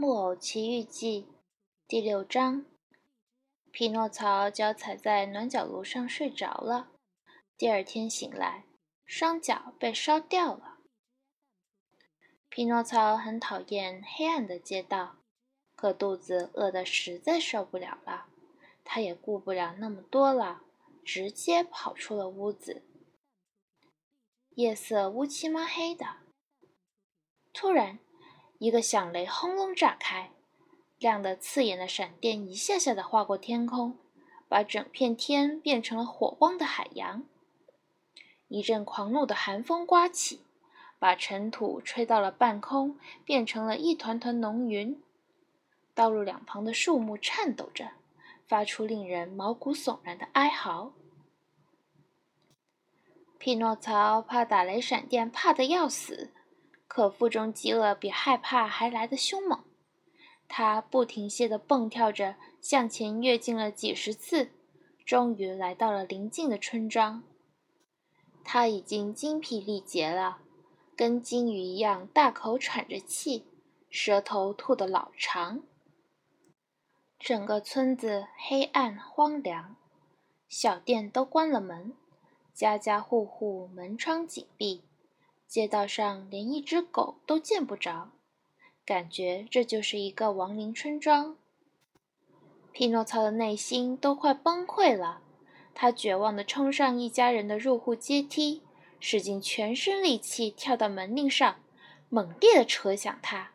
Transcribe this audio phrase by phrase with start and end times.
[0.02, 1.26] 《木偶奇遇记》
[1.86, 2.64] 第六章：
[3.70, 6.90] 匹诺曹脚踩在暖脚炉上睡着了。
[7.58, 8.64] 第二天醒来，
[9.04, 10.78] 双脚被烧掉了。
[12.48, 15.18] 匹诺曹很讨厌黑暗的街道，
[15.76, 18.30] 可肚子饿得实在受不了了。
[18.82, 20.62] 他也顾不了那么多了，
[21.04, 22.86] 直接跑出了屋子。
[24.54, 26.06] 夜色乌漆嘛黑的，
[27.52, 27.98] 突然。
[28.60, 30.32] 一个响雷轰隆炸开，
[30.98, 33.96] 亮得刺眼的闪电一下下的划过天空，
[34.50, 37.22] 把整片天变成了火光的海洋。
[38.48, 40.40] 一阵狂怒的寒风刮起，
[40.98, 45.02] 把尘土吹到了半空，变成了一团团浓云。
[45.94, 47.92] 道路两旁的树木颤抖着，
[48.46, 50.92] 发出令人毛骨悚然的哀嚎。
[53.38, 56.34] 匹诺曹怕打雷闪电，怕得要死。
[56.90, 59.62] 可腹中饥饿比害怕还来得凶猛，
[60.48, 64.50] 他不停歇地蹦跳着向前跃进了几十次，
[65.06, 67.22] 终于来到了邻近的村庄。
[68.42, 70.38] 他已经精疲力竭了，
[70.96, 73.46] 跟金鱼一样大口喘着气，
[73.88, 75.62] 舌头吐得老长。
[77.20, 79.76] 整个村子黑暗荒凉，
[80.48, 81.94] 小店都关了门，
[82.52, 84.82] 家家户户门窗紧闭。
[85.50, 88.12] 街道上连一只狗都见不着，
[88.86, 91.36] 感觉这就是一个亡灵村庄。
[92.70, 95.22] 匹诺曹的内心都快崩溃了，
[95.74, 98.62] 他绝望地冲上一家人的入户阶梯，
[99.00, 101.60] 使尽全身力气跳到门铃上，
[102.08, 103.50] 猛烈地扯响它，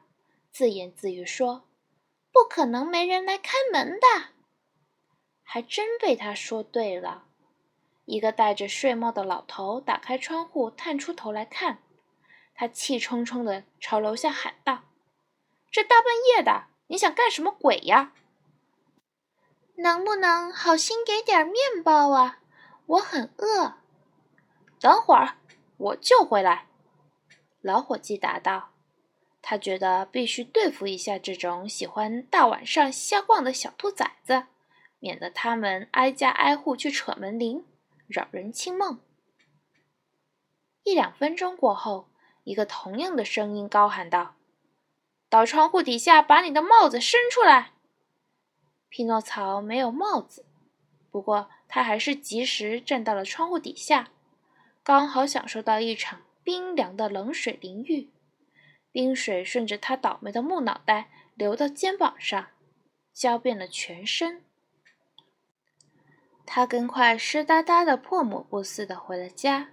[0.52, 1.64] 自言自语说
[2.30, 4.34] ：“不可能没人来开门的。”
[5.44, 7.25] 还真被他说对了。
[8.06, 11.80] 一个戴着睡帽的老头打开窗户，探出头来看。
[12.54, 14.84] 他气冲冲地朝楼下喊道
[15.70, 18.14] ：“这大半夜的，你想干什么鬼呀？
[19.78, 22.40] 能不能好心给点面包啊？
[22.86, 23.74] 我很饿。”
[24.80, 25.36] 等会儿
[25.78, 26.68] 我就回来。”
[27.62, 28.70] 老伙计答道。
[29.48, 34.46] 他觉得必须对付一下这种喜欢大晚上瞎逛的小兔崽子，
[34.98, 37.64] 免得他们挨家挨户去扯门铃，
[38.08, 39.00] 扰人清梦。
[40.84, 42.10] 一两分钟过后。
[42.46, 44.36] 一个同样的声音高喊道
[45.30, 47.72] ：“到窗户底下，把你的帽子伸出来。”
[48.88, 50.46] 匹诺曹没有帽子，
[51.10, 54.12] 不过他还是及时站到了窗户底下，
[54.84, 58.12] 刚好享受到一场冰凉的冷水淋浴，
[58.92, 62.50] 冰水顺着他倒霉的木脑袋流到肩膀上，
[63.12, 64.44] 浇遍了全身。
[66.46, 69.70] 他跟块湿哒哒的破抹布似的回了家，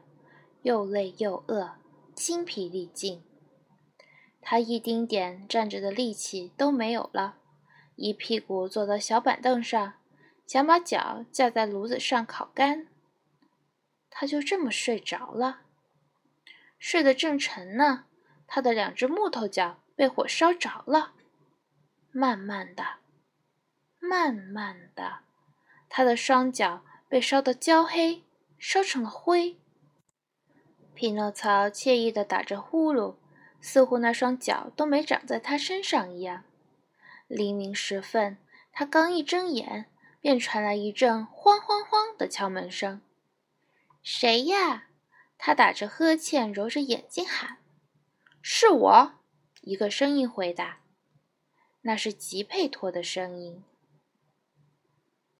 [0.62, 1.77] 又累又饿。
[2.15, 3.25] 精疲力尽，
[4.43, 7.38] 他一丁点站着的力气都没有了，
[7.97, 9.94] 一屁股坐到小板凳上，
[10.47, 12.87] 想把脚架在炉子上烤干。
[14.11, 15.62] 他就这么睡着了，
[16.78, 18.05] 睡得正沉呢，
[18.47, 21.15] 他的两只木头脚被火烧着了。
[22.12, 22.84] 慢慢的，
[23.99, 25.21] 慢慢的，
[25.95, 28.23] 他的双脚被烧得焦黑，
[28.59, 29.59] 烧成了灰。
[30.95, 33.17] 匹诺曹惬意地打着呼噜，
[33.61, 36.45] 似乎那双脚都没长在他身上一样。
[37.29, 38.39] 黎明时分，
[38.73, 39.85] 他刚一睁眼，
[40.23, 43.03] 便传来一阵“慌慌慌”的敲门声。
[44.03, 44.87] “谁呀？”
[45.37, 47.59] 他打着呵欠，揉着眼睛喊。
[48.41, 49.13] “是我。”
[49.61, 50.79] 一个声音回答。
[51.83, 53.63] 那是吉佩托的声音。